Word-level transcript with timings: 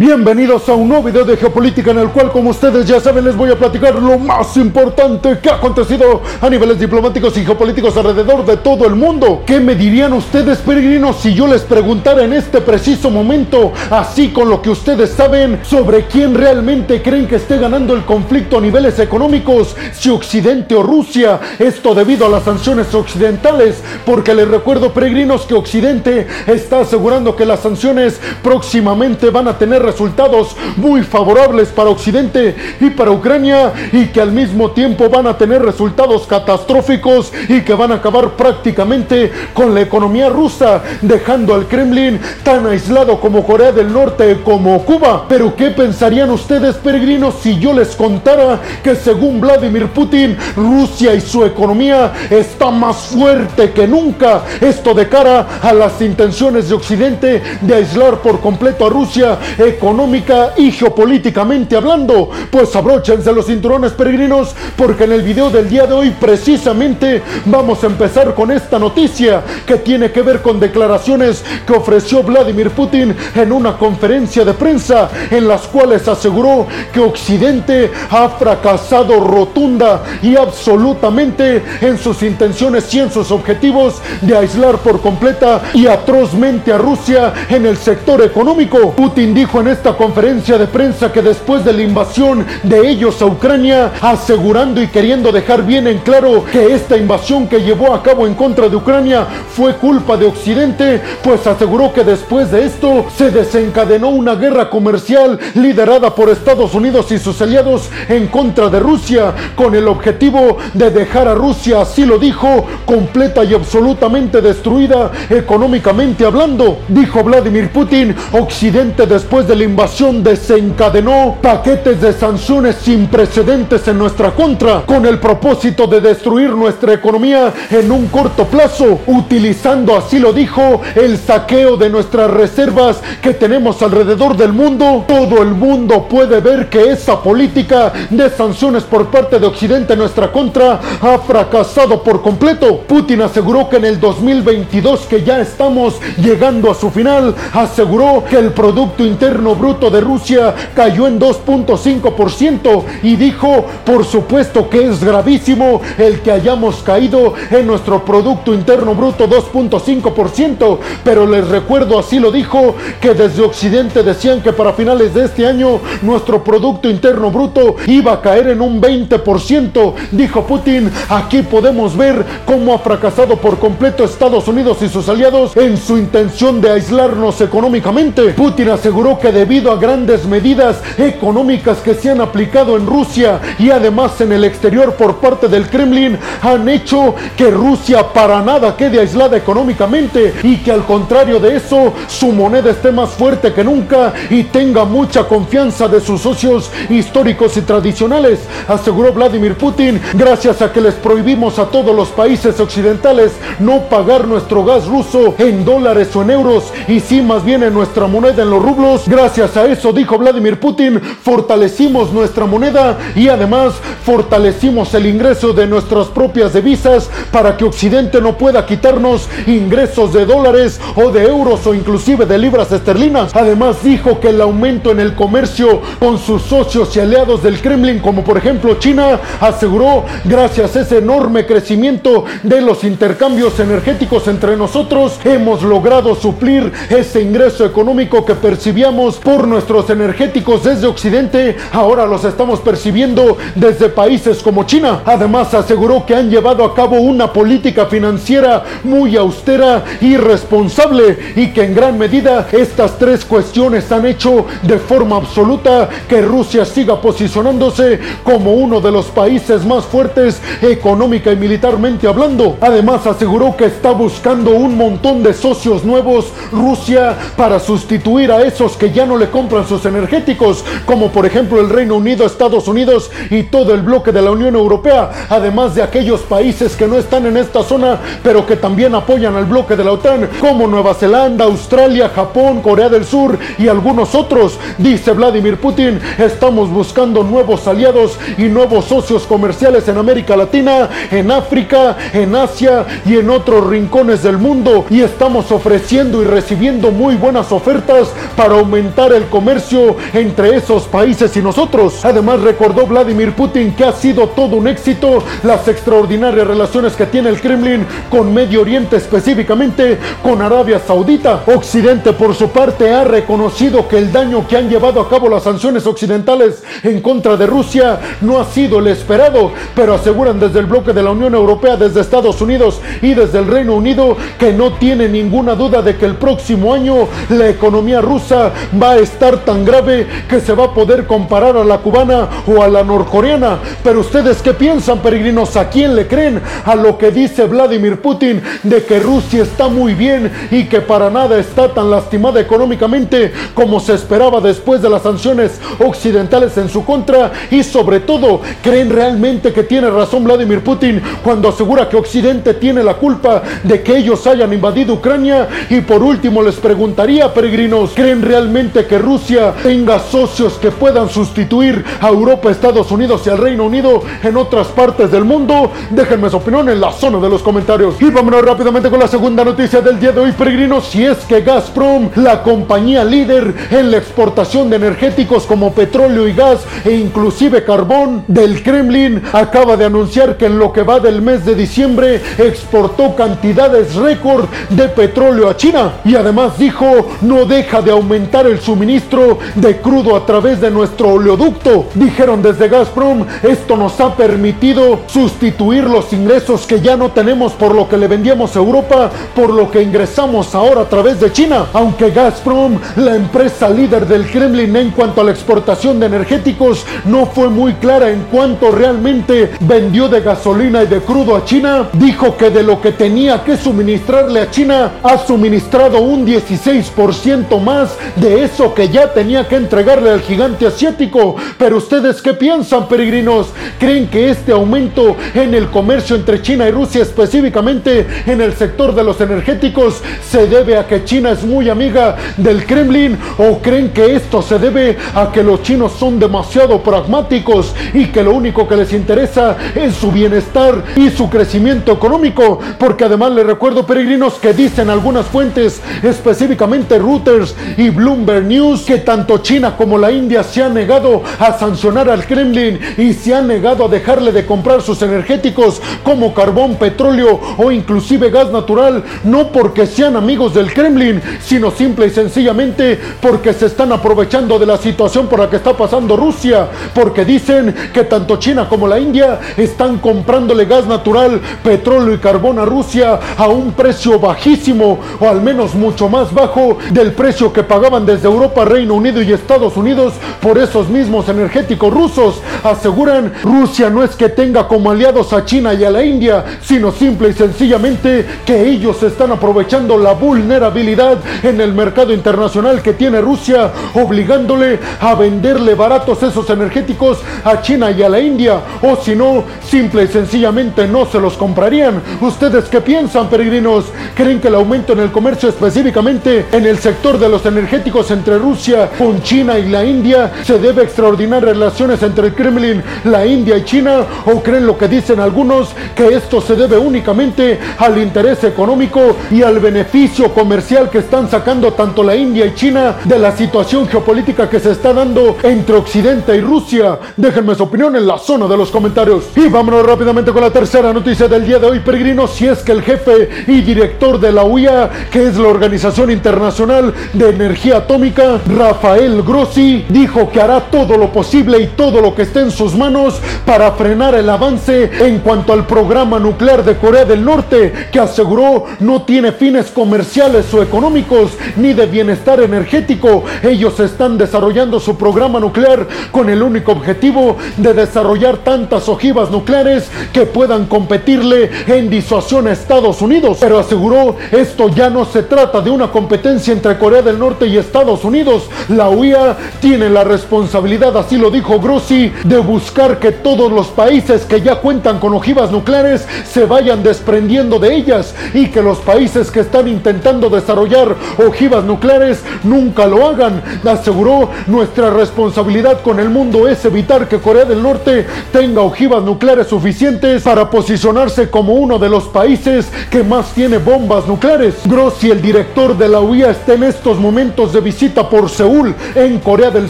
Bienvenidos 0.00 0.68
a 0.68 0.74
un 0.74 0.88
nuevo 0.88 1.02
video 1.02 1.24
de 1.24 1.36
geopolítica 1.36 1.90
en 1.90 1.98
el 1.98 2.10
cual, 2.10 2.30
como 2.30 2.50
ustedes 2.50 2.86
ya 2.86 3.00
saben, 3.00 3.24
les 3.24 3.36
voy 3.36 3.50
a 3.50 3.58
platicar 3.58 3.96
lo 3.96 4.16
más 4.16 4.56
importante 4.56 5.40
que 5.42 5.50
ha 5.50 5.56
acontecido 5.56 6.22
a 6.40 6.48
niveles 6.48 6.78
diplomáticos 6.78 7.36
y 7.36 7.44
geopolíticos 7.44 7.96
alrededor 7.96 8.46
de 8.46 8.58
todo 8.58 8.86
el 8.86 8.94
mundo. 8.94 9.42
¿Qué 9.44 9.58
me 9.58 9.74
dirían 9.74 10.12
ustedes, 10.12 10.58
peregrinos, 10.58 11.16
si 11.16 11.34
yo 11.34 11.48
les 11.48 11.62
preguntara 11.62 12.22
en 12.22 12.32
este 12.32 12.60
preciso 12.60 13.10
momento, 13.10 13.72
así 13.90 14.28
con 14.28 14.48
lo 14.48 14.62
que 14.62 14.70
ustedes 14.70 15.10
saben, 15.10 15.58
sobre 15.64 16.06
quién 16.06 16.36
realmente 16.36 17.02
creen 17.02 17.26
que 17.26 17.34
esté 17.34 17.58
ganando 17.58 17.92
el 17.92 18.04
conflicto 18.04 18.58
a 18.58 18.60
niveles 18.60 19.00
económicos, 19.00 19.74
si 19.94 20.10
Occidente 20.10 20.76
o 20.76 20.84
Rusia? 20.84 21.40
Esto 21.58 21.96
debido 21.96 22.24
a 22.24 22.28
las 22.28 22.44
sanciones 22.44 22.94
occidentales, 22.94 23.82
porque 24.06 24.32
les 24.32 24.46
recuerdo, 24.46 24.94
peregrinos, 24.94 25.44
que 25.44 25.54
Occidente 25.54 26.28
está 26.46 26.82
asegurando 26.82 27.34
que 27.34 27.44
las 27.44 27.58
sanciones 27.58 28.20
próximamente 28.44 29.30
van 29.30 29.48
a 29.48 29.58
tener 29.58 29.87
resultados 29.88 30.54
muy 30.76 31.02
favorables 31.02 31.68
para 31.68 31.88
Occidente 31.88 32.54
y 32.78 32.90
para 32.90 33.10
Ucrania 33.10 33.72
y 33.90 34.06
que 34.06 34.20
al 34.20 34.32
mismo 34.32 34.72
tiempo 34.72 35.08
van 35.08 35.26
a 35.26 35.38
tener 35.38 35.62
resultados 35.62 36.26
catastróficos 36.26 37.32
y 37.48 37.62
que 37.62 37.72
van 37.72 37.92
a 37.92 37.96
acabar 37.96 38.32
prácticamente 38.32 39.32
con 39.54 39.74
la 39.74 39.80
economía 39.80 40.28
rusa, 40.28 40.82
dejando 41.00 41.54
al 41.54 41.66
Kremlin 41.66 42.20
tan 42.42 42.66
aislado 42.66 43.18
como 43.18 43.46
Corea 43.46 43.72
del 43.72 43.90
Norte 43.90 44.40
como 44.44 44.84
Cuba. 44.84 45.24
Pero 45.26 45.56
¿qué 45.56 45.70
pensarían 45.70 46.30
ustedes, 46.30 46.76
peregrinos, 46.76 47.36
si 47.40 47.58
yo 47.58 47.72
les 47.72 47.96
contara 47.96 48.60
que 48.82 48.94
según 48.94 49.40
Vladimir 49.40 49.86
Putin, 49.88 50.36
Rusia 50.54 51.14
y 51.14 51.22
su 51.22 51.46
economía 51.46 52.12
está 52.28 52.70
más 52.70 52.96
fuerte 53.06 53.70
que 53.70 53.88
nunca? 53.88 54.42
Esto 54.60 54.92
de 54.92 55.08
cara 55.08 55.46
a 55.62 55.72
las 55.72 56.02
intenciones 56.02 56.68
de 56.68 56.74
Occidente 56.74 57.42
de 57.62 57.74
aislar 57.74 58.20
por 58.20 58.40
completo 58.40 58.86
a 58.86 58.90
Rusia 58.90 59.38
económica 59.78 60.54
y 60.56 60.72
geopolíticamente 60.72 61.76
hablando. 61.76 62.30
Pues 62.50 62.74
abróchense 62.74 63.32
los 63.32 63.46
cinturones 63.46 63.92
peregrinos 63.92 64.54
porque 64.76 65.04
en 65.04 65.12
el 65.12 65.22
video 65.22 65.50
del 65.50 65.68
día 65.68 65.86
de 65.86 65.94
hoy 65.94 66.10
precisamente 66.10 67.22
vamos 67.46 67.82
a 67.84 67.86
empezar 67.86 68.34
con 68.34 68.50
esta 68.50 68.78
noticia 68.78 69.42
que 69.64 69.76
tiene 69.76 70.10
que 70.10 70.22
ver 70.22 70.42
con 70.42 70.58
declaraciones 70.58 71.44
que 71.64 71.72
ofreció 71.72 72.24
Vladimir 72.24 72.70
Putin 72.70 73.14
en 73.34 73.52
una 73.52 73.78
conferencia 73.78 74.44
de 74.44 74.52
prensa 74.52 75.08
en 75.30 75.46
las 75.46 75.62
cuales 75.68 76.08
aseguró 76.08 76.66
que 76.92 77.00
Occidente 77.00 77.90
ha 78.10 78.28
fracasado 78.30 79.20
rotunda 79.20 80.02
y 80.22 80.34
absolutamente 80.36 81.62
en 81.80 81.98
sus 81.98 82.22
intenciones 82.22 82.92
y 82.92 82.98
en 82.98 83.12
sus 83.12 83.30
objetivos 83.30 84.02
de 84.22 84.36
aislar 84.36 84.78
por 84.78 85.00
completa 85.00 85.62
y 85.72 85.86
atrozmente 85.86 86.72
a 86.72 86.78
Rusia 86.78 87.32
en 87.48 87.66
el 87.66 87.76
sector 87.76 88.22
económico. 88.22 88.90
Putin 88.92 89.34
dijo 89.34 89.60
en 89.60 89.67
esta 89.68 89.96
conferencia 89.96 90.58
de 90.58 90.66
prensa 90.66 91.12
que 91.12 91.22
después 91.22 91.64
de 91.64 91.72
la 91.72 91.82
invasión 91.82 92.46
de 92.62 92.88
ellos 92.88 93.20
a 93.22 93.26
Ucrania, 93.26 93.92
asegurando 94.00 94.82
y 94.82 94.88
queriendo 94.88 95.32
dejar 95.32 95.64
bien 95.64 95.86
en 95.86 95.98
claro 95.98 96.44
que 96.50 96.74
esta 96.74 96.96
invasión 96.96 97.48
que 97.48 97.60
llevó 97.60 97.94
a 97.94 98.02
cabo 98.02 98.26
en 98.26 98.34
contra 98.34 98.68
de 98.68 98.76
Ucrania 98.76 99.26
fue 99.50 99.74
culpa 99.74 100.16
de 100.16 100.26
Occidente, 100.26 101.00
pues 101.22 101.46
aseguró 101.46 101.92
que 101.92 102.04
después 102.04 102.50
de 102.50 102.64
esto 102.64 103.06
se 103.16 103.30
desencadenó 103.30 104.08
una 104.08 104.34
guerra 104.34 104.70
comercial 104.70 105.38
liderada 105.54 106.14
por 106.14 106.28
Estados 106.28 106.74
Unidos 106.74 107.10
y 107.12 107.18
sus 107.18 107.40
aliados 107.42 107.88
en 108.08 108.28
contra 108.28 108.68
de 108.68 108.80
Rusia, 108.80 109.34
con 109.54 109.74
el 109.74 109.88
objetivo 109.88 110.58
de 110.74 110.90
dejar 110.90 111.28
a 111.28 111.34
Rusia, 111.34 111.82
así 111.82 112.04
lo 112.04 112.18
dijo, 112.18 112.66
completa 112.84 113.44
y 113.44 113.54
absolutamente 113.54 114.40
destruida 114.40 115.10
económicamente 115.28 116.24
hablando. 116.24 116.78
Dijo 116.88 117.22
Vladimir 117.22 117.70
Putin, 117.70 118.14
Occidente 118.32 119.06
después 119.06 119.46
de 119.46 119.56
la 119.58 119.64
invasión 119.64 120.22
desencadenó 120.22 121.36
paquetes 121.42 122.00
de 122.00 122.12
sanciones 122.12 122.76
sin 122.76 123.08
precedentes 123.08 123.88
en 123.88 123.98
nuestra 123.98 124.30
contra, 124.30 124.82
con 124.86 125.04
el 125.04 125.18
propósito 125.18 125.88
de 125.88 126.00
destruir 126.00 126.50
nuestra 126.50 126.94
economía 126.94 127.52
en 127.68 127.90
un 127.90 128.06
corto 128.06 128.44
plazo, 128.44 129.00
utilizando, 129.08 129.96
así 129.96 130.20
lo 130.20 130.32
dijo, 130.32 130.80
el 130.94 131.18
saqueo 131.18 131.76
de 131.76 131.90
nuestras 131.90 132.30
reservas 132.30 132.98
que 133.20 133.34
tenemos 133.34 133.82
alrededor 133.82 134.36
del 134.36 134.52
mundo. 134.52 135.04
Todo 135.08 135.42
el 135.42 135.50
mundo 135.50 136.06
puede 136.08 136.40
ver 136.40 136.68
que 136.68 136.92
esa 136.92 137.20
política 137.20 137.92
de 138.10 138.30
sanciones 138.30 138.84
por 138.84 139.08
parte 139.08 139.40
de 139.40 139.46
Occidente 139.46 139.94
en 139.94 139.98
nuestra 139.98 140.30
contra 140.30 140.80
ha 141.02 141.18
fracasado 141.18 142.04
por 142.04 142.22
completo. 142.22 142.84
Putin 142.86 143.22
aseguró 143.22 143.68
que 143.68 143.78
en 143.78 143.86
el 143.86 143.98
2022, 143.98 145.00
que 145.06 145.24
ya 145.24 145.40
estamos 145.40 145.94
llegando 146.16 146.70
a 146.70 146.76
su 146.76 146.92
final, 146.92 147.34
aseguró 147.52 148.22
que 148.24 148.36
el 148.36 148.52
Producto 148.52 149.04
Interno 149.04 149.47
Bruto 149.54 149.90
de 149.90 150.00
Rusia 150.00 150.54
cayó 150.74 151.06
en 151.06 151.18
2.5% 151.18 152.82
y 153.02 153.16
dijo, 153.16 153.64
por 153.84 154.04
supuesto 154.04 154.68
que 154.68 154.84
es 154.84 155.02
gravísimo 155.02 155.80
el 155.98 156.20
que 156.20 156.32
hayamos 156.32 156.76
caído 156.76 157.34
en 157.50 157.66
nuestro 157.66 158.04
Producto 158.04 158.54
Interno 158.54 158.94
Bruto 158.94 159.28
2.5%, 159.28 160.78
pero 161.04 161.26
les 161.26 161.46
recuerdo, 161.48 161.98
así 161.98 162.18
lo 162.18 162.30
dijo, 162.30 162.74
que 163.00 163.14
desde 163.14 163.42
Occidente 163.42 164.02
decían 164.02 164.42
que 164.42 164.52
para 164.52 164.72
finales 164.72 165.14
de 165.14 165.24
este 165.24 165.46
año 165.46 165.80
nuestro 166.02 166.42
Producto 166.42 166.88
Interno 166.88 167.30
Bruto 167.30 167.76
iba 167.86 168.12
a 168.12 168.20
caer 168.20 168.48
en 168.48 168.60
un 168.60 168.80
20%, 168.80 169.94
dijo 170.12 170.42
Putin, 170.44 170.90
aquí 171.08 171.42
podemos 171.42 171.96
ver 171.96 172.24
cómo 172.46 172.74
ha 172.74 172.78
fracasado 172.78 173.36
por 173.36 173.58
completo 173.58 174.04
Estados 174.04 174.48
Unidos 174.48 174.78
y 174.82 174.88
sus 174.88 175.08
aliados 175.08 175.56
en 175.56 175.76
su 175.76 175.96
intención 175.96 176.60
de 176.60 176.70
aislarnos 176.70 177.40
económicamente. 177.40 178.30
Putin 178.30 178.70
aseguró 178.70 179.18
que 179.18 179.27
debido 179.32 179.72
a 179.72 179.76
grandes 179.76 180.26
medidas 180.26 180.80
económicas 180.96 181.78
que 181.78 181.94
se 181.94 182.10
han 182.10 182.20
aplicado 182.20 182.76
en 182.76 182.86
Rusia 182.86 183.40
y 183.58 183.70
además 183.70 184.20
en 184.20 184.32
el 184.32 184.44
exterior 184.44 184.94
por 184.94 185.16
parte 185.16 185.48
del 185.48 185.68
Kremlin, 185.68 186.18
han 186.42 186.68
hecho 186.68 187.14
que 187.36 187.50
Rusia 187.50 188.12
para 188.12 188.40
nada 188.42 188.76
quede 188.76 189.00
aislada 189.00 189.36
económicamente 189.36 190.34
y 190.42 190.56
que 190.58 190.72
al 190.72 190.84
contrario 190.84 191.40
de 191.40 191.56
eso, 191.56 191.92
su 192.06 192.32
moneda 192.32 192.70
esté 192.70 192.92
más 192.92 193.10
fuerte 193.10 193.52
que 193.52 193.64
nunca 193.64 194.12
y 194.30 194.44
tenga 194.44 194.84
mucha 194.84 195.24
confianza 195.24 195.88
de 195.88 196.00
sus 196.00 196.20
socios 196.20 196.70
históricos 196.88 197.56
y 197.56 197.62
tradicionales, 197.62 198.40
aseguró 198.66 199.12
Vladimir 199.12 199.56
Putin, 199.56 200.00
gracias 200.14 200.62
a 200.62 200.72
que 200.72 200.80
les 200.80 200.94
prohibimos 200.94 201.58
a 201.58 201.66
todos 201.66 201.94
los 201.94 202.08
países 202.08 202.58
occidentales 202.60 203.32
no 203.58 203.82
pagar 203.82 204.26
nuestro 204.26 204.64
gas 204.64 204.86
ruso 204.86 205.34
en 205.38 205.64
dólares 205.64 206.14
o 206.14 206.22
en 206.22 206.30
euros 206.30 206.72
y 206.86 207.00
sí 207.00 207.22
más 207.22 207.44
bien 207.44 207.62
en 207.62 207.74
nuestra 207.74 208.06
moneda 208.06 208.42
en 208.42 208.50
los 208.50 208.62
rublos. 208.62 209.08
Gracias 209.20 209.56
a 209.56 209.66
eso, 209.66 209.92
dijo 209.92 210.16
Vladimir 210.16 210.60
Putin, 210.60 211.00
fortalecimos 211.00 212.12
nuestra 212.12 212.46
moneda 212.46 212.96
y 213.16 213.26
además 213.26 213.74
fortalecimos 214.04 214.94
el 214.94 215.06
ingreso 215.06 215.52
de 215.52 215.66
nuestras 215.66 216.06
propias 216.06 216.54
divisas 216.54 217.10
para 217.32 217.56
que 217.56 217.64
Occidente 217.64 218.20
no 218.20 218.38
pueda 218.38 218.64
quitarnos 218.64 219.28
ingresos 219.48 220.12
de 220.12 220.24
dólares 220.24 220.80
o 220.94 221.10
de 221.10 221.24
euros 221.24 221.66
o 221.66 221.74
inclusive 221.74 222.26
de 222.26 222.38
libras 222.38 222.70
esterlinas. 222.70 223.34
Además 223.34 223.82
dijo 223.82 224.20
que 224.20 224.28
el 224.28 224.40
aumento 224.40 224.92
en 224.92 225.00
el 225.00 225.16
comercio 225.16 225.82
con 225.98 226.16
sus 226.16 226.42
socios 226.42 226.94
y 226.94 227.00
aliados 227.00 227.42
del 227.42 227.60
Kremlin, 227.60 227.98
como 227.98 228.22
por 228.22 228.38
ejemplo 228.38 228.78
China, 228.78 229.18
aseguró 229.40 230.04
gracias 230.26 230.76
a 230.76 230.82
ese 230.82 230.98
enorme 230.98 231.44
crecimiento 231.44 232.24
de 232.44 232.60
los 232.60 232.84
intercambios 232.84 233.58
energéticos 233.58 234.28
entre 234.28 234.56
nosotros, 234.56 235.18
hemos 235.24 235.64
logrado 235.64 236.14
suplir 236.14 236.72
ese 236.88 237.20
ingreso 237.20 237.66
económico 237.66 238.24
que 238.24 238.36
percibíamos 238.36 239.07
por 239.16 239.48
nuestros 239.48 239.88
energéticos 239.90 240.64
desde 240.64 240.86
Occidente, 240.86 241.56
ahora 241.72 242.06
los 242.06 242.24
estamos 242.24 242.60
percibiendo 242.60 243.38
desde 243.54 243.88
países 243.88 244.42
como 244.42 244.64
China. 244.64 245.00
Además 245.04 245.54
aseguró 245.54 246.04
que 246.04 246.14
han 246.14 246.28
llevado 246.28 246.64
a 246.64 246.74
cabo 246.74 246.96
una 246.96 247.32
política 247.32 247.86
financiera 247.86 248.64
muy 248.84 249.16
austera 249.16 249.84
y 250.00 250.16
responsable 250.16 251.18
y 251.36 251.48
que 251.52 251.64
en 251.64 251.74
gran 251.74 251.96
medida 251.96 252.46
estas 252.52 252.98
tres 252.98 253.24
cuestiones 253.24 253.90
han 253.90 254.04
hecho 254.04 254.46
de 254.62 254.78
forma 254.78 255.16
absoluta 255.16 255.88
que 256.08 256.20
Rusia 256.20 256.64
siga 256.64 257.00
posicionándose 257.00 257.98
como 258.24 258.52
uno 258.52 258.80
de 258.80 258.92
los 258.92 259.06
países 259.06 259.64
más 259.64 259.84
fuertes 259.84 260.40
económica 260.60 261.32
y 261.32 261.36
militarmente 261.36 262.06
hablando. 262.06 262.58
Además 262.60 263.06
aseguró 263.06 263.56
que 263.56 263.66
está 263.66 263.92
buscando 263.92 264.50
un 264.50 264.76
montón 264.76 265.22
de 265.22 265.32
socios 265.32 265.84
nuevos 265.84 266.26
Rusia 266.52 267.16
para 267.36 267.58
sustituir 267.58 268.32
a 268.32 268.42
esos 268.42 268.76
que 268.76 268.90
ya 268.90 268.97
no 269.06 269.16
le 269.16 269.30
compran 269.30 269.66
sus 269.66 269.84
energéticos, 269.84 270.64
como 270.84 271.10
por 271.10 271.26
ejemplo 271.26 271.60
el 271.60 271.70
Reino 271.70 271.96
Unido, 271.96 272.26
Estados 272.26 272.68
Unidos 272.68 273.10
y 273.30 273.44
todo 273.44 273.74
el 273.74 273.82
bloque 273.82 274.12
de 274.12 274.22
la 274.22 274.30
Unión 274.30 274.54
Europea, 274.54 275.26
además 275.28 275.74
de 275.74 275.82
aquellos 275.82 276.20
países 276.20 276.74
que 276.76 276.86
no 276.86 276.98
están 276.98 277.26
en 277.26 277.36
esta 277.36 277.62
zona, 277.62 277.98
pero 278.22 278.46
que 278.46 278.56
también 278.56 278.94
apoyan 278.94 279.36
al 279.36 279.44
bloque 279.44 279.76
de 279.76 279.84
la 279.84 279.92
OTAN, 279.92 280.28
como 280.40 280.66
Nueva 280.66 280.94
Zelanda, 280.94 281.44
Australia, 281.44 282.10
Japón, 282.14 282.60
Corea 282.60 282.88
del 282.88 283.04
Sur 283.04 283.38
y 283.58 283.68
algunos 283.68 284.14
otros. 284.14 284.58
Dice 284.78 285.12
Vladimir 285.12 285.58
Putin, 285.58 286.00
estamos 286.18 286.70
buscando 286.70 287.22
nuevos 287.22 287.66
aliados 287.68 288.18
y 288.36 288.44
nuevos 288.44 288.86
socios 288.86 289.26
comerciales 289.26 289.86
en 289.88 289.98
América 289.98 290.36
Latina, 290.36 290.88
en 291.10 291.30
África, 291.30 291.96
en 292.12 292.34
Asia 292.34 292.86
y 293.04 293.16
en 293.16 293.30
otros 293.30 293.66
rincones 293.66 294.22
del 294.22 294.38
mundo 294.38 294.86
y 294.90 295.02
estamos 295.02 295.50
ofreciendo 295.52 296.22
y 296.22 296.24
recibiendo 296.24 296.90
muy 296.90 297.14
buenas 297.14 297.52
ofertas 297.52 298.08
para 298.36 298.54
aumentar 298.54 298.87
el 298.96 299.26
comercio 299.26 299.96
entre 300.12 300.56
esos 300.56 300.84
países 300.84 301.36
y 301.36 301.40
nosotros. 301.40 302.04
Además 302.04 302.40
recordó 302.40 302.86
Vladimir 302.86 303.32
Putin 303.32 303.72
que 303.74 303.84
ha 303.84 303.92
sido 303.92 304.28
todo 304.30 304.56
un 304.56 304.66
éxito 304.66 305.22
las 305.44 305.68
extraordinarias 305.68 306.46
relaciones 306.46 306.94
que 306.94 307.06
tiene 307.06 307.28
el 307.28 307.40
Kremlin 307.40 307.86
con 308.10 308.34
Medio 308.34 308.62
Oriente, 308.62 308.96
específicamente 308.96 309.98
con 310.22 310.42
Arabia 310.42 310.80
Saudita. 310.80 311.42
Occidente 311.46 312.12
por 312.12 312.34
su 312.34 312.48
parte 312.48 312.92
ha 312.92 313.04
reconocido 313.04 313.86
que 313.86 313.98
el 313.98 314.10
daño 314.10 314.46
que 314.48 314.56
han 314.56 314.68
llevado 314.68 315.00
a 315.00 315.08
cabo 315.08 315.28
las 315.28 315.44
sanciones 315.44 315.86
occidentales 315.86 316.64
en 316.82 317.00
contra 317.00 317.36
de 317.36 317.46
Rusia 317.46 318.00
no 318.20 318.40
ha 318.40 318.44
sido 318.46 318.80
el 318.80 318.88
esperado, 318.88 319.52
pero 319.76 319.94
aseguran 319.94 320.40
desde 320.40 320.58
el 320.58 320.66
bloque 320.66 320.92
de 320.92 321.02
la 321.02 321.12
Unión 321.12 321.34
Europea, 321.34 321.76
desde 321.76 322.00
Estados 322.00 322.40
Unidos 322.40 322.80
y 323.00 323.14
desde 323.14 323.38
el 323.38 323.46
Reino 323.46 323.74
Unido 323.74 324.16
que 324.38 324.52
no 324.52 324.72
tiene 324.72 325.08
ninguna 325.08 325.54
duda 325.54 325.82
de 325.82 325.96
que 325.96 326.06
el 326.06 326.16
próximo 326.16 326.74
año 326.74 327.06
la 327.28 327.48
economía 327.48 328.00
rusa 328.00 328.52
va 328.80 328.92
a 328.92 328.98
estar 328.98 329.44
tan 329.44 329.64
grave 329.64 330.06
que 330.28 330.40
se 330.40 330.52
va 330.52 330.64
a 330.64 330.74
poder 330.74 331.06
comparar 331.06 331.56
a 331.56 331.64
la 331.64 331.78
cubana 331.78 332.28
o 332.46 332.62
a 332.62 332.68
la 332.68 332.82
norcoreana. 332.82 333.58
Pero 333.82 334.00
ustedes 334.00 334.42
qué 334.42 334.54
piensan, 334.54 335.00
peregrinos, 335.00 335.56
¿a 335.56 335.68
quién 335.68 335.94
le 335.94 336.06
creen? 336.06 336.40
A 336.64 336.74
lo 336.74 336.98
que 336.98 337.10
dice 337.10 337.44
Vladimir 337.44 338.00
Putin 338.00 338.42
de 338.62 338.84
que 338.84 339.00
Rusia 339.00 339.42
está 339.42 339.68
muy 339.68 339.94
bien 339.94 340.30
y 340.50 340.64
que 340.64 340.80
para 340.80 341.10
nada 341.10 341.38
está 341.38 341.72
tan 341.72 341.90
lastimada 341.90 342.40
económicamente 342.40 343.32
como 343.54 343.80
se 343.80 343.94
esperaba 343.94 344.40
después 344.40 344.82
de 344.82 344.90
las 344.90 345.02
sanciones 345.02 345.60
occidentales 345.78 346.56
en 346.58 346.68
su 346.68 346.84
contra 346.84 347.32
y 347.50 347.62
sobre 347.62 348.00
todo, 348.00 348.40
¿creen 348.62 348.90
realmente 348.90 349.52
que 349.52 349.62
tiene 349.62 349.90
razón 349.90 350.24
Vladimir 350.24 350.62
Putin 350.62 351.00
cuando 351.22 351.48
asegura 351.48 351.88
que 351.88 351.96
Occidente 351.96 352.54
tiene 352.54 352.82
la 352.82 352.94
culpa 352.94 353.42
de 353.62 353.82
que 353.82 353.96
ellos 353.96 354.26
hayan 354.26 354.52
invadido 354.52 354.94
Ucrania? 354.94 355.48
Y 355.70 355.80
por 355.80 356.02
último 356.02 356.42
les 356.42 356.56
preguntaría, 356.56 357.32
peregrinos, 357.32 357.92
¿creen 357.94 358.22
realmente 358.22 358.67
que 358.72 358.98
Rusia 358.98 359.54
tenga 359.62 359.98
socios 359.98 360.54
que 360.54 360.70
puedan 360.70 361.08
sustituir 361.08 361.84
a 362.00 362.08
Europa, 362.08 362.50
Estados 362.50 362.90
Unidos 362.90 363.22
y 363.26 363.30
al 363.30 363.38
Reino 363.38 363.64
Unido 363.64 364.02
en 364.22 364.36
otras 364.36 364.68
partes 364.68 365.10
del 365.10 365.24
mundo? 365.24 365.72
Déjenme 365.90 366.30
su 366.30 366.36
opinión 366.36 366.68
en 366.68 366.80
la 366.80 366.92
zona 366.92 367.18
de 367.18 367.28
los 367.28 367.42
comentarios. 367.42 368.00
Y 368.00 368.10
vámonos 368.10 368.42
rápidamente 368.42 368.90
con 368.90 369.00
la 369.00 369.08
segunda 369.08 369.44
noticia 369.44 369.80
del 369.80 369.98
día 369.98 370.12
de 370.12 370.20
hoy, 370.20 370.32
peregrinos, 370.32 370.88
si 370.88 371.04
es 371.04 371.18
que 371.18 371.40
Gazprom, 371.40 372.10
la 372.16 372.42
compañía 372.42 373.04
líder 373.04 373.54
en 373.70 373.90
la 373.90 373.96
exportación 373.96 374.70
de 374.70 374.76
energéticos 374.76 375.46
como 375.46 375.72
petróleo 375.72 376.28
y 376.28 376.34
gas 376.34 376.60
e 376.84 376.92
inclusive 376.92 377.64
carbón 377.64 378.24
del 378.28 378.62
Kremlin, 378.62 379.22
acaba 379.32 379.76
de 379.76 379.86
anunciar 379.86 380.36
que 380.36 380.46
en 380.46 380.58
lo 380.58 380.72
que 380.72 380.82
va 380.82 381.00
del 381.00 381.22
mes 381.22 381.44
de 381.44 381.54
diciembre 381.54 382.20
exportó 382.38 383.14
cantidades 383.14 383.94
récord 383.94 384.46
de 384.70 384.88
petróleo 384.88 385.48
a 385.48 385.56
China 385.56 385.92
y 386.04 386.14
además 386.14 386.58
dijo 386.58 387.08
no 387.22 387.44
deja 387.44 387.82
de 387.82 387.90
aumentar 387.90 388.46
el 388.46 388.57
suministro 388.60 389.38
de 389.54 389.78
crudo 389.80 390.16
a 390.16 390.26
través 390.26 390.60
de 390.60 390.70
nuestro 390.70 391.14
oleoducto. 391.14 391.86
Dijeron 391.94 392.42
desde 392.42 392.68
Gazprom, 392.68 393.24
esto 393.42 393.76
nos 393.76 394.00
ha 394.00 394.14
permitido 394.16 395.00
sustituir 395.06 395.84
los 395.84 396.12
ingresos 396.12 396.66
que 396.66 396.80
ya 396.80 396.96
no 396.96 397.10
tenemos 397.10 397.52
por 397.52 397.74
lo 397.74 397.88
que 397.88 397.96
le 397.96 398.08
vendíamos 398.08 398.56
a 398.56 398.58
Europa, 398.58 399.10
por 399.34 399.50
lo 399.50 399.70
que 399.70 399.82
ingresamos 399.82 400.54
ahora 400.54 400.82
a 400.82 400.88
través 400.88 401.20
de 401.20 401.32
China. 401.32 401.66
Aunque 401.72 402.10
Gazprom, 402.10 402.78
la 402.96 403.16
empresa 403.16 403.68
líder 403.68 404.06
del 404.06 404.30
Kremlin 404.30 404.74
en 404.76 404.90
cuanto 404.90 405.20
a 405.20 405.24
la 405.24 405.30
exportación 405.30 406.00
de 406.00 406.06
energéticos, 406.06 406.84
no 407.04 407.26
fue 407.26 407.48
muy 407.48 407.74
clara 407.74 408.10
en 408.10 408.24
cuanto 408.24 408.70
realmente 408.70 409.50
vendió 409.60 410.08
de 410.08 410.20
gasolina 410.20 410.82
y 410.82 410.86
de 410.86 411.00
crudo 411.00 411.36
a 411.36 411.44
China, 411.44 411.88
dijo 411.92 412.36
que 412.36 412.50
de 412.50 412.62
lo 412.62 412.80
que 412.80 412.92
tenía 412.92 413.42
que 413.44 413.56
suministrarle 413.56 414.40
a 414.40 414.50
China, 414.50 414.92
ha 415.02 415.18
suministrado 415.18 416.00
un 416.00 416.26
16% 416.26 417.60
más 417.60 417.96
de 418.16 418.37
eso 418.44 418.74
que 418.74 418.88
ya 418.88 419.12
tenía 419.12 419.48
que 419.48 419.56
entregarle 419.56 420.10
al 420.10 420.20
gigante 420.20 420.66
asiático. 420.66 421.36
Pero 421.58 421.78
ustedes 421.78 422.22
qué 422.22 422.34
piensan, 422.34 422.88
peregrinos? 422.88 423.48
¿Creen 423.78 424.08
que 424.08 424.30
este 424.30 424.52
aumento 424.52 425.16
en 425.34 425.54
el 425.54 425.68
comercio 425.68 426.16
entre 426.16 426.40
China 426.42 426.68
y 426.68 426.70
Rusia, 426.70 427.02
específicamente 427.02 428.06
en 428.26 428.40
el 428.40 428.54
sector 428.54 428.94
de 428.94 429.04
los 429.04 429.20
energéticos, 429.20 430.02
se 430.28 430.46
debe 430.46 430.76
a 430.78 430.86
que 430.86 431.04
China 431.04 431.32
es 431.32 431.42
muy 431.42 431.68
amiga 431.68 432.16
del 432.36 432.64
Kremlin? 432.64 433.18
¿O 433.38 433.58
creen 433.58 433.90
que 433.90 434.14
esto 434.14 434.42
se 434.42 434.58
debe 434.58 434.96
a 435.14 435.32
que 435.32 435.42
los 435.42 435.62
chinos 435.62 435.92
son 435.98 436.18
demasiado 436.18 436.82
pragmáticos 436.82 437.74
y 437.92 438.06
que 438.06 438.22
lo 438.22 438.32
único 438.32 438.68
que 438.68 438.76
les 438.76 438.92
interesa 438.92 439.56
es 439.74 439.94
su 439.94 440.12
bienestar 440.12 440.84
y 440.96 441.10
su 441.10 441.28
crecimiento 441.28 441.92
económico? 441.92 442.60
Porque 442.78 443.04
además 443.04 443.32
les 443.32 443.46
recuerdo, 443.46 443.84
peregrinos, 443.86 444.34
que 444.34 444.52
dicen 444.52 444.90
algunas 444.90 445.26
fuentes, 445.26 445.80
específicamente 446.02 446.98
Reuters 446.98 447.54
y 447.76 447.90
Bloomberg 447.90 448.27
News, 448.28 448.82
que 448.82 448.98
tanto 448.98 449.38
China 449.38 449.74
como 449.76 449.96
la 449.96 450.12
India 450.12 450.42
se 450.42 450.62
han 450.62 450.74
negado 450.74 451.22
a 451.38 451.58
sancionar 451.58 452.10
al 452.10 452.26
Kremlin 452.26 452.78
y 452.98 453.14
se 453.14 453.34
han 453.34 453.48
negado 453.48 453.86
a 453.86 453.88
dejarle 453.88 454.32
de 454.32 454.44
comprar 454.44 454.82
sus 454.82 455.00
energéticos 455.00 455.80
como 456.02 456.34
carbón, 456.34 456.76
petróleo 456.76 457.40
o 457.56 457.72
inclusive 457.72 458.30
gas 458.30 458.50
natural, 458.50 459.02
no 459.24 459.50
porque 459.50 459.86
sean 459.86 460.14
amigos 460.14 460.52
del 460.52 460.72
Kremlin, 460.74 461.22
sino 461.40 461.70
simple 461.70 462.06
y 462.06 462.10
sencillamente 462.10 462.98
porque 463.20 463.54
se 463.54 463.66
están 463.66 463.92
aprovechando 463.92 464.58
de 464.58 464.66
la 464.66 464.76
situación 464.76 465.26
por 465.26 465.40
la 465.40 465.48
que 465.48 465.56
está 465.56 465.74
pasando 465.74 466.16
Rusia, 466.16 466.68
porque 466.94 467.24
dicen 467.24 467.74
que 467.94 468.04
tanto 468.04 468.36
China 468.36 468.68
como 468.68 468.86
la 468.86 468.98
India 468.98 469.40
están 469.56 469.98
comprándole 469.98 470.66
gas 470.66 470.86
natural, 470.86 471.40
petróleo 471.64 472.14
y 472.14 472.18
carbón 472.18 472.58
a 472.58 472.66
Rusia 472.66 473.18
a 473.36 473.48
un 473.48 473.72
precio 473.72 474.18
bajísimo 474.18 474.98
o 475.18 475.28
al 475.28 475.40
menos 475.40 475.74
mucho 475.74 476.08
más 476.08 476.32
bajo 476.32 476.78
del 476.90 477.12
precio 477.12 477.52
que 477.52 477.62
pagaban 477.62 478.04
desde 478.04 478.17
Europa, 478.26 478.64
Reino 478.64 478.94
Unido 478.94 479.22
y 479.22 479.32
Estados 479.32 479.76
Unidos 479.76 480.14
por 480.40 480.58
esos 480.58 480.88
mismos 480.88 481.28
energéticos 481.28 481.92
rusos. 481.92 482.40
Aseguran 482.64 483.32
Rusia 483.42 483.90
no 483.90 484.02
es 484.02 484.16
que 484.16 484.28
tenga 484.28 484.66
como 484.66 484.90
aliados 484.90 485.32
a 485.32 485.44
China 485.44 485.74
y 485.74 485.84
a 485.84 485.90
la 485.90 486.02
India, 486.02 486.44
sino 486.62 486.90
simple 486.92 487.28
y 487.30 487.32
sencillamente 487.32 488.26
que 488.44 488.68
ellos 488.68 489.02
están 489.02 489.32
aprovechando 489.32 489.96
la 489.96 490.12
vulnerabilidad 490.12 491.18
en 491.42 491.60
el 491.60 491.72
mercado 491.72 492.12
internacional 492.12 492.82
que 492.82 492.94
tiene 492.94 493.20
Rusia, 493.20 493.70
obligándole 493.94 494.78
a 495.00 495.14
venderle 495.14 495.74
baratos 495.74 496.22
esos 496.22 496.48
energéticos 496.50 497.18
a 497.44 497.60
China 497.62 497.90
y 497.90 498.02
a 498.02 498.08
la 498.08 498.20
India, 498.20 498.60
o 498.82 498.96
si 498.96 499.14
no, 499.14 499.44
simple 499.68 500.04
y 500.04 500.08
sencillamente 500.08 500.86
no 500.86 501.06
se 501.06 501.20
los 501.20 501.34
comprarían. 501.34 502.02
¿Ustedes 502.20 502.64
qué 502.64 502.80
piensan, 502.80 503.28
peregrinos? 503.28 503.86
¿Creen 504.14 504.40
que 504.40 504.48
el 504.48 504.54
aumento 504.54 504.92
en 504.92 505.00
el 505.00 505.10
comercio, 505.10 505.48
específicamente 505.48 506.46
en 506.52 506.66
el 506.66 506.78
sector 506.78 507.18
de 507.18 507.28
los 507.28 507.44
energéticos 507.46 508.07
entre 508.10 508.38
Rusia 508.38 508.90
con 508.96 509.22
China 509.22 509.58
y 509.58 509.68
la 509.68 509.84
India, 509.84 510.32
se 510.44 510.58
debe 510.58 510.82
a 510.82 510.84
extraordinarias 510.84 511.54
relaciones 511.54 512.02
entre 512.02 512.28
el 512.28 512.34
Kremlin, 512.34 512.82
la 513.04 513.26
India 513.26 513.56
y 513.56 513.64
China? 513.64 514.04
¿O 514.26 514.42
creen 514.42 514.66
lo 514.66 514.76
que 514.76 514.88
dicen 514.88 515.20
algunos, 515.20 515.70
que 515.94 516.08
esto 516.08 516.40
se 516.40 516.56
debe 516.56 516.78
únicamente 516.78 517.58
al 517.78 517.98
interés 517.98 518.42
económico 518.44 519.16
y 519.30 519.42
al 519.42 519.60
beneficio 519.60 520.32
comercial 520.32 520.90
que 520.90 520.98
están 520.98 521.28
sacando 521.30 521.72
tanto 521.72 522.02
la 522.02 522.16
India 522.16 522.46
y 522.46 522.54
China 522.54 522.96
de 523.04 523.18
la 523.18 523.36
situación 523.36 523.88
geopolítica 523.88 524.48
que 524.48 524.60
se 524.60 524.72
está 524.72 524.92
dando 524.92 525.36
entre 525.42 525.76
Occidente 525.76 526.36
y 526.36 526.40
Rusia? 526.40 526.98
Déjenme 527.16 527.54
su 527.54 527.64
opinión 527.64 527.94
en 527.96 528.06
la 528.06 528.18
zona 528.18 528.46
de 528.46 528.56
los 528.56 528.70
comentarios. 528.70 529.24
Y 529.36 529.48
vámonos 529.48 529.84
rápidamente 529.84 530.32
con 530.32 530.42
la 530.42 530.50
tercera 530.50 530.92
noticia 530.92 531.28
del 531.28 531.46
día 531.46 531.58
de 531.58 531.66
hoy, 531.66 531.80
peregrinos, 531.80 532.34
si 532.34 532.46
es 532.46 532.58
que 532.60 532.72
el 532.72 532.82
jefe 532.82 533.28
y 533.46 533.60
director 533.60 534.18
de 534.18 534.32
la 534.32 534.44
UIA, 534.44 534.90
que 535.10 535.28
es 535.28 535.36
la 535.36 535.48
Organización 535.48 536.10
Internacional 536.10 536.94
de 537.12 537.30
Energía 537.30 537.78
Atómica, 537.78 537.97
Rafael 538.46 539.22
Grossi, 539.24 539.84
dijo 539.88 540.30
que 540.30 540.40
hará 540.40 540.60
todo 540.70 540.96
lo 540.96 541.10
posible 541.10 541.60
y 541.60 541.66
todo 541.66 542.00
lo 542.00 542.14
que 542.14 542.22
esté 542.22 542.40
en 542.40 542.52
sus 542.52 542.76
manos 542.76 543.20
para 543.44 543.72
frenar 543.72 544.14
el 544.14 544.30
avance 544.30 544.88
en 545.00 545.18
cuanto 545.18 545.52
al 545.52 545.66
programa 545.66 546.20
nuclear 546.20 546.64
de 546.64 546.76
Corea 546.76 547.04
del 547.04 547.24
Norte, 547.24 547.88
que 547.90 547.98
aseguró 547.98 548.66
no 548.78 549.02
tiene 549.02 549.32
fines 549.32 549.72
comerciales 549.72 550.54
o 550.54 550.62
económicos 550.62 551.32
ni 551.56 551.72
de 551.72 551.86
bienestar 551.86 552.40
energético. 552.40 553.24
Ellos 553.42 553.80
están 553.80 554.16
desarrollando 554.16 554.78
su 554.78 554.96
programa 554.96 555.40
nuclear 555.40 555.88
con 556.12 556.30
el 556.30 556.40
único 556.40 556.70
objetivo 556.70 557.36
de 557.56 557.74
desarrollar 557.74 558.38
tantas 558.38 558.88
ojivas 558.88 559.28
nucleares 559.28 559.90
que 560.12 560.24
puedan 560.24 560.66
competirle 560.66 561.50
en 561.66 561.90
disuasión 561.90 562.46
a 562.46 562.52
Estados 562.52 563.02
Unidos. 563.02 563.38
Pero 563.40 563.58
aseguró 563.58 564.14
esto 564.30 564.68
ya 564.68 564.88
no 564.88 565.04
se 565.04 565.24
trata 565.24 565.60
de 565.60 565.70
una 565.70 565.90
competencia 565.90 566.52
entre 566.52 566.78
Corea 566.78 567.02
del 567.02 567.18
Norte 567.18 567.46
y 567.46 567.56
Estados 567.56 567.87
Unidos. 567.88 568.48
La 568.68 568.90
UIA 568.90 569.36
tiene 569.60 569.88
la 569.88 570.04
responsabilidad, 570.04 570.96
así 570.96 571.16
lo 571.16 571.30
dijo 571.30 571.58
Grossi, 571.58 572.12
de 572.24 572.38
buscar 572.38 572.98
que 572.98 573.12
todos 573.12 573.50
los 573.50 573.68
países 573.68 574.24
que 574.24 574.42
ya 574.42 574.56
cuentan 574.56 574.98
con 574.98 575.14
ojivas 575.14 575.50
nucleares 575.50 576.06
se 576.30 576.44
vayan 576.44 576.82
desprendiendo 576.82 577.58
de 577.58 577.74
ellas 577.74 578.14
y 578.34 578.48
que 578.48 578.62
los 578.62 578.78
países 578.78 579.30
que 579.30 579.40
están 579.40 579.68
intentando 579.68 580.28
desarrollar 580.28 580.94
ojivas 581.26 581.64
nucleares 581.64 582.22
nunca 582.42 582.86
lo 582.86 583.06
hagan. 583.06 583.42
Aseguró 583.64 584.28
nuestra 584.46 584.90
responsabilidad 584.90 585.80
con 585.82 585.98
el 585.98 586.10
mundo 586.10 586.46
es 586.46 586.64
evitar 586.64 587.08
que 587.08 587.18
Corea 587.18 587.44
del 587.44 587.62
Norte 587.62 588.06
tenga 588.32 588.60
ojivas 588.60 589.02
nucleares 589.02 589.46
suficientes 589.46 590.22
para 590.22 590.50
posicionarse 590.50 591.30
como 591.30 591.54
uno 591.54 591.78
de 591.78 591.88
los 591.88 592.04
países 592.04 592.66
que 592.90 593.02
más 593.02 593.32
tiene 593.32 593.58
bombas 593.58 594.06
nucleares. 594.06 594.54
Grossi, 594.64 595.10
el 595.10 595.22
director 595.22 595.76
de 595.76 595.88
la 595.88 596.00
UIA, 596.00 596.30
está 596.30 596.54
en 596.54 596.64
estos 596.64 596.98
momentos 596.98 597.52
de 597.52 597.60
visita 597.60 597.77
visita 597.78 598.10
por 598.10 598.28
Seúl 598.28 598.74
en 598.96 599.20
Corea 599.20 599.52
del 599.52 599.68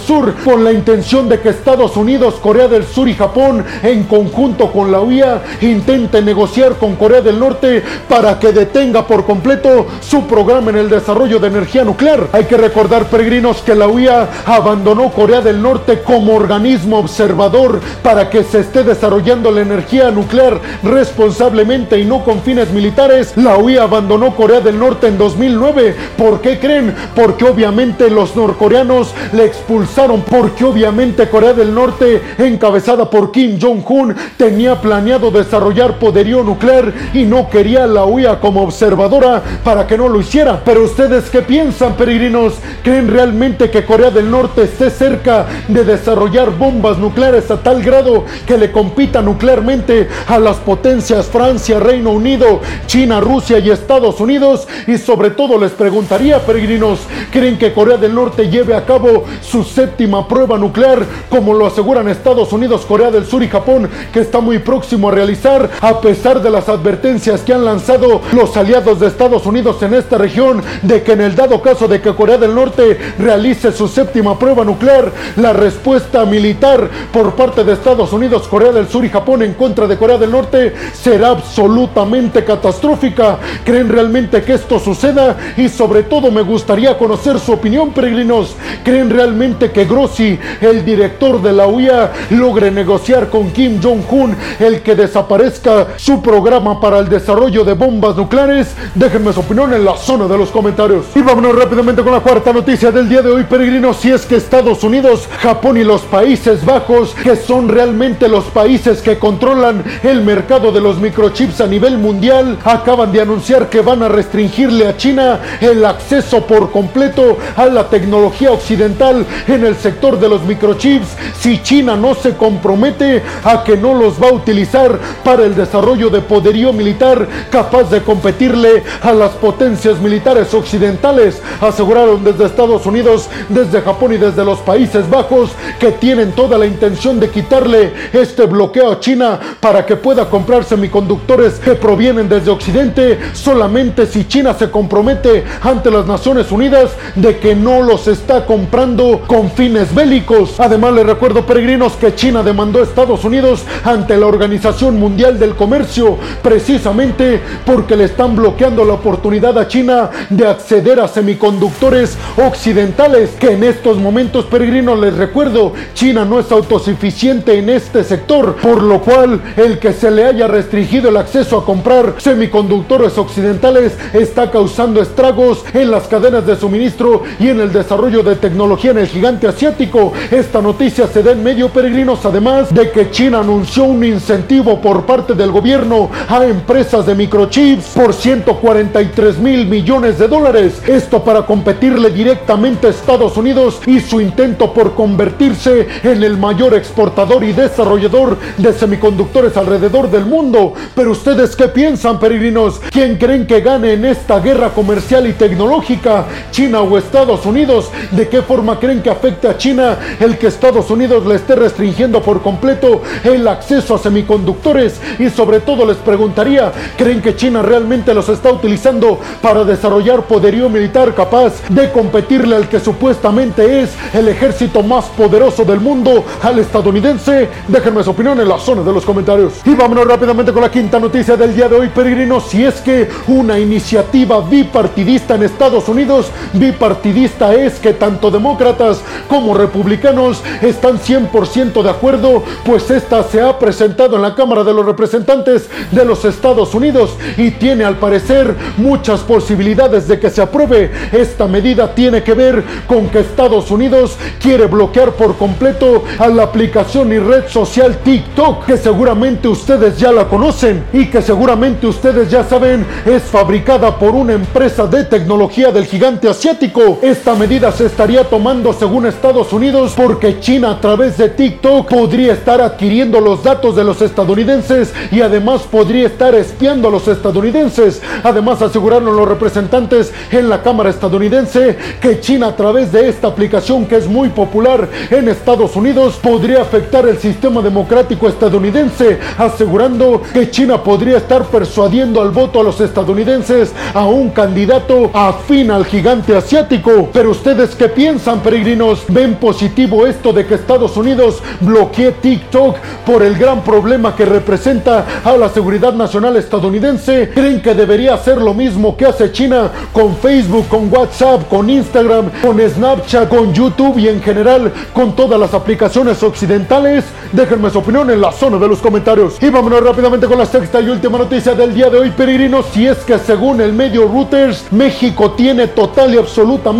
Sur 0.00 0.34
con 0.42 0.64
la 0.64 0.72
intención 0.72 1.28
de 1.28 1.40
que 1.40 1.50
Estados 1.50 1.94
Unidos, 1.94 2.36
Corea 2.42 2.66
del 2.66 2.86
Sur 2.86 3.06
y 3.06 3.12
Japón 3.12 3.62
en 3.82 4.04
conjunto 4.04 4.72
con 4.72 4.90
la 4.90 5.02
UIA 5.02 5.42
intenten 5.60 6.24
negociar 6.24 6.76
con 6.76 6.96
Corea 6.96 7.20
del 7.20 7.38
Norte 7.38 7.84
para 8.08 8.38
que 8.38 8.52
detenga 8.52 9.06
por 9.06 9.26
completo 9.26 9.86
su 10.00 10.26
programa 10.26 10.70
en 10.70 10.78
el 10.78 10.88
desarrollo 10.88 11.38
de 11.38 11.48
energía 11.48 11.84
nuclear. 11.84 12.28
Hay 12.32 12.44
que 12.44 12.56
recordar, 12.56 13.10
peregrinos, 13.10 13.58
que 13.58 13.74
la 13.74 13.88
UIA 13.88 14.26
abandonó 14.46 15.10
Corea 15.10 15.42
del 15.42 15.60
Norte 15.60 16.00
como 16.00 16.34
organismo 16.34 17.00
observador 17.00 17.78
para 18.02 18.30
que 18.30 18.42
se 18.42 18.60
esté 18.60 18.84
desarrollando 18.84 19.50
la 19.50 19.60
energía 19.60 20.10
nuclear 20.10 20.58
responsablemente 20.82 21.98
y 21.98 22.06
no 22.06 22.24
con 22.24 22.40
fines 22.40 22.70
militares. 22.70 23.34
La 23.36 23.58
UIA 23.58 23.82
abandonó 23.82 24.34
Corea 24.34 24.60
del 24.60 24.78
Norte 24.78 25.08
en 25.08 25.18
2009. 25.18 25.94
¿Por 26.16 26.40
qué 26.40 26.58
creen? 26.58 26.94
Porque 27.14 27.44
obviamente 27.44 27.97
los 28.10 28.36
norcoreanos 28.36 29.14
le 29.32 29.44
expulsaron, 29.44 30.22
porque 30.22 30.64
obviamente 30.64 31.28
Corea 31.28 31.52
del 31.52 31.74
Norte, 31.74 32.22
encabezada 32.38 33.10
por 33.10 33.32
Kim 33.32 33.58
Jong-un, 33.60 34.14
tenía 34.36 34.80
planeado 34.80 35.30
desarrollar 35.30 35.98
poderío 35.98 36.42
nuclear 36.42 36.92
y 37.12 37.24
no 37.24 37.50
quería 37.50 37.86
la 37.86 38.04
UIA 38.04 38.40
como 38.40 38.62
observadora 38.62 39.42
para 39.64 39.86
que 39.86 39.98
no 39.98 40.08
lo 40.08 40.20
hiciera. 40.20 40.62
Pero 40.64 40.84
ustedes 40.84 41.28
qué 41.30 41.42
piensan, 41.42 41.94
peregrinos? 41.94 42.54
¿Creen 42.82 43.08
realmente 43.08 43.70
que 43.70 43.84
Corea 43.84 44.10
del 44.10 44.30
Norte 44.30 44.62
esté 44.62 44.90
cerca 44.90 45.46
de 45.66 45.84
desarrollar 45.84 46.56
bombas 46.56 46.98
nucleares 46.98 47.50
a 47.50 47.62
tal 47.62 47.82
grado 47.82 48.24
que 48.46 48.56
le 48.56 48.72
compita 48.72 49.22
nuclearmente 49.22 50.08
a 50.26 50.38
las 50.38 50.56
potencias 50.56 51.26
Francia, 51.26 51.80
Reino 51.80 52.10
Unido, 52.10 52.60
China, 52.86 53.20
Rusia 53.20 53.58
y 53.58 53.70
Estados 53.70 54.20
Unidos? 54.20 54.68
Y 54.86 54.98
sobre 54.98 55.30
todo 55.30 55.58
les 55.58 55.72
preguntaría, 55.72 56.38
peregrinos, 56.40 57.00
¿creen 57.30 57.58
que 57.58 57.72
Corea 57.78 57.96
del 57.96 58.12
Norte 58.12 58.50
lleve 58.50 58.74
a 58.74 58.84
cabo 58.84 59.22
su 59.40 59.62
séptima 59.62 60.26
prueba 60.26 60.58
nuclear 60.58 61.06
como 61.28 61.54
lo 61.54 61.64
aseguran 61.64 62.08
Estados 62.08 62.52
Unidos, 62.52 62.84
Corea 62.84 63.12
del 63.12 63.24
Sur 63.24 63.40
y 63.40 63.48
Japón, 63.48 63.88
que 64.12 64.18
está 64.18 64.40
muy 64.40 64.58
próximo 64.58 65.08
a 65.08 65.12
realizar 65.12 65.70
a 65.80 66.00
pesar 66.00 66.42
de 66.42 66.50
las 66.50 66.68
advertencias 66.68 67.42
que 67.42 67.54
han 67.54 67.64
lanzado 67.64 68.20
los 68.32 68.56
aliados 68.56 68.98
de 68.98 69.06
Estados 69.06 69.46
Unidos 69.46 69.80
en 69.84 69.94
esta 69.94 70.18
región 70.18 70.60
de 70.82 71.04
que 71.04 71.12
en 71.12 71.20
el 71.20 71.36
dado 71.36 71.62
caso 71.62 71.86
de 71.86 72.00
que 72.00 72.12
Corea 72.16 72.36
del 72.36 72.52
Norte 72.52 72.98
realice 73.16 73.70
su 73.70 73.86
séptima 73.86 74.36
prueba 74.36 74.64
nuclear, 74.64 75.12
la 75.36 75.52
respuesta 75.52 76.24
militar 76.24 76.90
por 77.12 77.36
parte 77.36 77.62
de 77.62 77.74
Estados 77.74 78.12
Unidos, 78.12 78.48
Corea 78.48 78.72
del 78.72 78.88
Sur 78.88 79.04
y 79.04 79.08
Japón 79.08 79.42
en 79.42 79.54
contra 79.54 79.86
de 79.86 79.96
Corea 79.96 80.18
del 80.18 80.32
Norte 80.32 80.74
será 80.94 81.28
absolutamente 81.28 82.44
catastrófica. 82.44 83.38
¿Creen 83.64 83.88
realmente 83.88 84.42
que 84.42 84.54
esto 84.54 84.80
suceda? 84.80 85.36
Y 85.56 85.68
sobre 85.68 86.02
todo 86.02 86.32
me 86.32 86.42
gustaría 86.42 86.98
conocer 86.98 87.38
su 87.38 87.52
opinión, 87.52 87.67
peregrinos. 87.94 88.56
¿Creen 88.82 89.10
realmente 89.10 89.70
que 89.70 89.84
Grossi, 89.84 90.38
el 90.60 90.84
director 90.84 91.40
de 91.42 91.52
la 91.52 91.66
UIA, 91.66 92.12
logre 92.30 92.70
negociar 92.70 93.28
con 93.28 93.50
Kim 93.50 93.80
Jong-un 93.82 94.36
el 94.58 94.80
que 94.80 94.94
desaparezca 94.94 95.88
su 95.96 96.22
programa 96.22 96.80
para 96.80 96.98
el 96.98 97.08
desarrollo 97.08 97.64
de 97.64 97.74
bombas 97.74 98.16
nucleares? 98.16 98.74
Déjenme 98.94 99.32
su 99.32 99.40
opinión 99.40 99.72
en 99.74 99.84
la 99.84 99.96
zona 99.96 100.26
de 100.26 100.38
los 100.38 100.50
comentarios. 100.50 101.06
Y 101.14 101.20
vámonos 101.20 101.54
rápidamente 101.54 102.02
con 102.02 102.12
la 102.12 102.20
cuarta 102.20 102.52
noticia 102.52 102.90
del 102.90 103.08
día 103.08 103.22
de 103.22 103.30
hoy, 103.30 103.44
peregrinos. 103.44 103.98
Si 103.98 104.10
es 104.10 104.24
que 104.24 104.36
Estados 104.36 104.82
Unidos, 104.82 105.28
Japón 105.40 105.76
y 105.76 105.84
los 105.84 106.02
Países 106.02 106.64
Bajos, 106.64 107.14
que 107.22 107.36
son 107.36 107.68
realmente 107.68 108.28
los 108.28 108.44
países 108.44 109.02
que 109.02 109.18
controlan 109.18 109.84
el 110.02 110.22
mercado 110.22 110.72
de 110.72 110.80
los 110.80 110.98
microchips 110.98 111.60
a 111.60 111.66
nivel 111.66 111.98
mundial, 111.98 112.58
acaban 112.64 113.12
de 113.12 113.20
anunciar 113.20 113.68
que 113.68 113.80
van 113.80 114.02
a 114.02 114.08
restringirle 114.08 114.86
a 114.86 114.96
China 114.96 115.40
el 115.60 115.84
acceso 115.84 116.46
por 116.46 116.70
completo 116.70 117.38
a 117.58 117.66
la 117.66 117.88
tecnología 117.88 118.52
occidental 118.52 119.26
en 119.48 119.66
el 119.66 119.76
sector 119.76 120.18
de 120.20 120.28
los 120.28 120.42
microchips 120.42 121.08
si 121.40 121.60
China 121.60 121.96
no 121.96 122.14
se 122.14 122.36
compromete 122.36 123.22
a 123.42 123.64
que 123.64 123.76
no 123.76 123.94
los 123.94 124.22
va 124.22 124.28
a 124.28 124.32
utilizar 124.32 124.98
para 125.24 125.44
el 125.44 125.56
desarrollo 125.56 126.08
de 126.08 126.20
poderío 126.20 126.72
militar 126.72 127.26
capaz 127.50 127.90
de 127.90 128.02
competirle 128.02 128.84
a 129.02 129.12
las 129.12 129.32
potencias 129.32 129.98
militares 130.00 130.54
occidentales. 130.54 131.42
Aseguraron 131.60 132.22
desde 132.22 132.46
Estados 132.46 132.86
Unidos, 132.86 133.28
desde 133.48 133.80
Japón 133.80 134.12
y 134.12 134.18
desde 134.18 134.44
los 134.44 134.60
Países 134.60 135.10
Bajos 135.10 135.50
que 135.80 135.92
tienen 135.92 136.32
toda 136.32 136.58
la 136.58 136.66
intención 136.66 137.18
de 137.18 137.28
quitarle 137.28 137.92
este 138.12 138.46
bloqueo 138.46 138.92
a 138.92 139.00
China 139.00 139.40
para 139.60 139.84
que 139.84 139.96
pueda 139.96 140.30
comprar 140.30 140.62
semiconductores 140.62 141.54
que 141.54 141.74
provienen 141.74 142.28
desde 142.28 142.50
Occidente 142.50 143.18
solamente 143.32 144.06
si 144.06 144.26
China 144.26 144.54
se 144.54 144.70
compromete 144.70 145.44
ante 145.62 145.90
las 145.90 146.06
Naciones 146.06 146.52
Unidas 146.52 146.90
de 147.16 147.38
que 147.38 147.47
no 147.54 147.82
los 147.82 148.08
está 148.08 148.46
comprando 148.46 149.22
con 149.26 149.50
fines 149.50 149.94
bélicos. 149.94 150.58
Además, 150.58 150.92
les 150.94 151.06
recuerdo, 151.06 151.46
peregrinos, 151.46 151.94
que 151.94 152.14
China 152.14 152.42
demandó 152.42 152.80
a 152.80 152.84
Estados 152.84 153.24
Unidos 153.24 153.64
ante 153.84 154.16
la 154.16 154.26
Organización 154.26 154.98
Mundial 154.98 155.38
del 155.38 155.54
Comercio 155.54 156.18
precisamente 156.42 157.40
porque 157.64 157.96
le 157.96 158.04
están 158.04 158.36
bloqueando 158.36 158.84
la 158.84 158.94
oportunidad 158.94 159.58
a 159.58 159.68
China 159.68 160.10
de 160.30 160.46
acceder 160.46 161.00
a 161.00 161.08
semiconductores 161.08 162.16
occidentales 162.36 163.30
que 163.38 163.52
en 163.52 163.64
estos 163.64 163.98
momentos, 163.98 164.46
peregrinos, 164.46 164.98
les 164.98 165.16
recuerdo, 165.16 165.72
China 165.94 166.24
no 166.24 166.40
es 166.40 166.50
autosuficiente 166.52 167.58
en 167.58 167.68
este 167.70 168.04
sector, 168.04 168.56
por 168.56 168.82
lo 168.82 169.00
cual 169.00 169.40
el 169.56 169.78
que 169.78 169.92
se 169.92 170.10
le 170.10 170.24
haya 170.24 170.46
restringido 170.46 171.08
el 171.08 171.16
acceso 171.16 171.58
a 171.58 171.64
comprar 171.64 172.14
semiconductores 172.18 173.16
occidentales 173.18 173.96
está 174.12 174.50
causando 174.50 175.00
estragos 175.00 175.64
en 175.72 175.90
las 175.90 176.08
cadenas 176.08 176.46
de 176.46 176.56
suministro 176.56 177.22
y 177.38 177.48
en 177.48 177.60
el 177.60 177.72
desarrollo 177.72 178.22
de 178.22 178.36
tecnología 178.36 178.90
en 178.90 178.98
el 178.98 179.06
gigante 179.06 179.46
asiático. 179.46 180.12
Esta 180.30 180.60
noticia 180.60 181.06
se 181.06 181.22
da 181.22 181.32
en 181.32 181.42
medio 181.42 181.68
peregrinos, 181.68 182.24
además 182.24 182.72
de 182.74 182.90
que 182.90 183.10
China 183.10 183.40
anunció 183.40 183.84
un 183.84 184.04
incentivo 184.04 184.80
por 184.80 185.06
parte 185.06 185.34
del 185.34 185.50
gobierno 185.50 186.10
a 186.28 186.44
empresas 186.44 187.06
de 187.06 187.14
microchips 187.14 187.86
por 187.94 188.12
143 188.12 189.38
mil 189.38 189.66
millones 189.66 190.18
de 190.18 190.28
dólares. 190.28 190.82
Esto 190.86 191.22
para 191.22 191.46
competirle 191.46 192.10
directamente 192.10 192.86
a 192.86 192.90
Estados 192.90 193.36
Unidos 193.36 193.80
y 193.86 194.00
su 194.00 194.20
intento 194.20 194.72
por 194.72 194.94
convertirse 194.94 195.86
en 196.02 196.22
el 196.22 196.36
mayor 196.36 196.74
exportador 196.74 197.44
y 197.44 197.52
desarrollador 197.52 198.36
de 198.56 198.72
semiconductores 198.72 199.56
alrededor 199.56 200.10
del 200.10 200.26
mundo. 200.26 200.74
Pero 200.94 201.12
ustedes 201.12 201.54
qué 201.56 201.68
piensan, 201.68 202.18
peregrinos? 202.18 202.80
¿Quién 202.90 203.16
creen 203.16 203.46
que 203.46 203.60
gane 203.60 203.92
en 203.92 204.04
esta 204.04 204.40
guerra 204.40 204.70
comercial 204.70 205.26
y 205.26 205.32
tecnológica? 205.32 206.26
¿China 206.50 206.80
o 206.80 206.98
Estados 206.98 207.27
¿De 207.28 208.26
qué 208.30 208.40
forma 208.40 208.80
creen 208.80 209.02
que 209.02 209.10
afecte 209.10 209.48
a 209.48 209.58
China 209.58 209.98
el 210.18 210.38
que 210.38 210.46
Estados 210.46 210.90
Unidos 210.90 211.26
le 211.26 211.34
esté 211.34 211.56
restringiendo 211.56 212.22
por 212.22 212.40
completo 212.40 213.02
el 213.22 213.46
acceso 213.46 213.94
a 213.94 213.98
semiconductores? 213.98 214.98
Y 215.18 215.28
sobre 215.28 215.60
todo 215.60 215.84
les 215.84 215.98
preguntaría, 215.98 216.72
¿creen 216.96 217.20
que 217.20 217.36
China 217.36 217.60
realmente 217.60 218.14
los 218.14 218.30
está 218.30 218.50
utilizando 218.50 219.20
para 219.42 219.62
desarrollar 219.64 220.22
poderío 220.22 220.70
militar 220.70 221.14
capaz 221.14 221.52
de 221.68 221.92
competirle 221.92 222.56
al 222.56 222.66
que 222.66 222.80
supuestamente 222.80 223.82
es 223.82 223.90
el 224.14 224.28
ejército 224.28 224.82
más 224.82 225.04
poderoso 225.06 225.66
del 225.66 225.80
mundo, 225.80 226.24
al 226.42 226.58
estadounidense? 226.60 227.50
Déjenme 227.68 228.02
su 228.04 228.10
opinión 228.10 228.40
en 228.40 228.48
la 228.48 228.58
zona 228.58 228.82
de 228.82 228.92
los 228.92 229.04
comentarios. 229.04 229.52
Y 229.66 229.74
vámonos 229.74 230.06
rápidamente 230.06 230.50
con 230.50 230.62
la 230.62 230.70
quinta 230.70 230.98
noticia 230.98 231.36
del 231.36 231.54
día 231.54 231.68
de 231.68 231.76
hoy, 231.76 231.88
peregrinos. 231.88 232.46
Si 232.48 232.64
es 232.64 232.76
que 232.76 233.06
una 233.26 233.58
iniciativa 233.58 234.40
bipartidista 234.40 235.34
en 235.34 235.42
Estados 235.42 235.88
Unidos, 235.90 236.30
bipartidista 236.54 237.17
es 237.24 237.78
que 237.80 237.92
tanto 237.94 238.30
demócratas 238.30 239.00
como 239.28 239.54
republicanos 239.54 240.42
están 240.62 240.98
100% 240.98 241.82
de 241.82 241.90
acuerdo, 241.90 242.44
pues 242.64 242.90
esta 242.90 243.22
se 243.24 243.40
ha 243.40 243.58
presentado 243.58 244.16
en 244.16 244.22
la 244.22 244.34
Cámara 244.34 244.62
de 244.62 244.72
los 244.72 244.86
Representantes 244.86 245.68
de 245.90 246.04
los 246.04 246.24
Estados 246.24 246.74
Unidos 246.74 247.16
y 247.36 247.50
tiene 247.52 247.84
al 247.84 247.96
parecer 247.96 248.54
muchas 248.76 249.20
posibilidades 249.20 250.06
de 250.06 250.20
que 250.20 250.30
se 250.30 250.42
apruebe. 250.42 250.90
Esta 251.12 251.46
medida 251.46 251.94
tiene 251.94 252.22
que 252.22 252.34
ver 252.34 252.62
con 252.86 253.08
que 253.08 253.20
Estados 253.20 253.70
Unidos 253.70 254.16
quiere 254.40 254.66
bloquear 254.66 255.12
por 255.12 255.36
completo 255.36 256.04
a 256.18 256.28
la 256.28 256.44
aplicación 256.44 257.12
y 257.12 257.18
red 257.18 257.48
social 257.48 257.98
TikTok, 258.04 258.66
que 258.66 258.76
seguramente 258.76 259.48
ustedes 259.48 259.98
ya 259.98 260.12
la 260.12 260.28
conocen 260.28 260.84
y 260.92 261.06
que 261.06 261.22
seguramente 261.22 261.86
ustedes 261.86 262.30
ya 262.30 262.44
saben 262.44 262.86
es 263.04 263.22
fabricada 263.24 263.98
por 263.98 264.14
una 264.14 264.34
empresa 264.34 264.86
de 264.86 265.04
tecnología 265.04 265.70
del 265.72 265.86
gigante 265.86 266.28
asiático. 266.28 266.98
Esta 267.08 267.34
medida 267.34 267.72
se 267.72 267.86
estaría 267.86 268.22
tomando 268.24 268.74
según 268.74 269.06
Estados 269.06 269.50
Unidos 269.54 269.94
porque 269.96 270.40
China 270.40 270.72
a 270.72 270.80
través 270.82 271.16
de 271.16 271.30
TikTok 271.30 271.88
podría 271.88 272.34
estar 272.34 272.60
adquiriendo 272.60 273.18
los 273.18 273.42
datos 273.42 273.74
de 273.76 273.82
los 273.82 274.02
estadounidenses 274.02 274.92
y 275.10 275.22
además 275.22 275.62
podría 275.62 276.06
estar 276.06 276.34
espiando 276.34 276.88
a 276.88 276.90
los 276.90 277.08
estadounidenses. 277.08 278.02
Además 278.22 278.60
aseguraron 278.60 279.16
los 279.16 279.26
representantes 279.26 280.12
en 280.30 280.50
la 280.50 280.62
Cámara 280.62 280.90
estadounidense 280.90 281.78
que 281.98 282.20
China 282.20 282.48
a 282.48 282.56
través 282.56 282.92
de 282.92 283.08
esta 283.08 283.28
aplicación 283.28 283.86
que 283.86 283.96
es 283.96 284.06
muy 284.06 284.28
popular 284.28 284.86
en 285.10 285.30
Estados 285.30 285.76
Unidos 285.76 286.18
podría 286.22 286.60
afectar 286.60 287.08
el 287.08 287.16
sistema 287.16 287.62
democrático 287.62 288.28
estadounidense, 288.28 289.18
asegurando 289.38 290.20
que 290.34 290.50
China 290.50 290.84
podría 290.84 291.16
estar 291.16 291.44
persuadiendo 291.44 292.20
al 292.20 292.32
voto 292.32 292.60
a 292.60 292.64
los 292.64 292.82
estadounidenses 292.82 293.72
a 293.94 294.04
un 294.04 294.28
candidato 294.28 295.10
afín 295.14 295.70
al 295.70 295.86
gigante 295.86 296.36
asiático. 296.36 296.97
Pero 297.06 297.30
ustedes 297.30 297.74
qué 297.76 297.88
piensan, 297.88 298.40
peregrinos? 298.40 299.04
¿Ven 299.08 299.36
positivo 299.36 300.06
esto 300.06 300.32
de 300.32 300.46
que 300.46 300.54
Estados 300.54 300.96
Unidos 300.96 301.40
bloquee 301.60 302.12
TikTok 302.12 302.76
por 303.06 303.22
el 303.22 303.36
gran 303.36 303.62
problema 303.62 304.16
que 304.16 304.24
representa 304.24 305.06
a 305.24 305.36
la 305.36 305.48
seguridad 305.48 305.92
nacional 305.92 306.36
estadounidense? 306.36 307.30
¿Creen 307.32 307.62
que 307.62 307.74
debería 307.74 308.14
hacer 308.14 308.38
lo 308.38 308.52
mismo 308.52 308.96
que 308.96 309.06
hace 309.06 309.30
China 309.30 309.70
con 309.92 310.16
Facebook, 310.16 310.66
con 310.68 310.92
WhatsApp, 310.92 311.48
con 311.48 311.70
Instagram, 311.70 312.30
con 312.42 312.58
Snapchat, 312.58 313.28
con 313.28 313.52
YouTube 313.52 313.98
y 313.98 314.08
en 314.08 314.20
general 314.20 314.72
con 314.92 315.14
todas 315.14 315.38
las 315.38 315.54
aplicaciones 315.54 316.22
occidentales? 316.22 317.04
Déjenme 317.32 317.70
su 317.70 317.78
opinión 317.78 318.10
en 318.10 318.20
la 318.20 318.32
zona 318.32 318.58
de 318.58 318.68
los 318.68 318.78
comentarios. 318.78 319.40
Y 319.40 319.50
vámonos 319.50 319.82
rápidamente 319.82 320.26
con 320.26 320.38
la 320.38 320.46
sexta 320.46 320.80
y 320.80 320.88
última 320.88 321.18
noticia 321.18 321.54
del 321.54 321.74
día 321.74 321.90
de 321.90 321.98
hoy, 321.98 322.10
peregrinos. 322.10 322.66
Si 322.72 322.86
es 322.86 322.98
que 322.98 323.18
según 323.18 323.60
el 323.60 323.72
medio 323.72 324.08
Reuters, 324.08 324.64
México 324.72 325.32
tiene 325.32 325.68
total 325.68 326.14
y 326.14 326.18
absolutamente 326.18 326.77